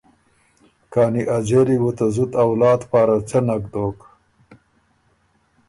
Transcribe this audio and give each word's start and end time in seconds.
کانی 0.93 1.23
ا 1.35 1.37
ځېلی 1.47 1.77
بو 1.81 1.91
ته 1.97 2.05
زُت 2.15 2.31
اولاد 2.45 2.81
پاره 2.91 3.17
څۀ 3.27 3.39
نک 3.47 3.63
دوک؟ 3.73 3.97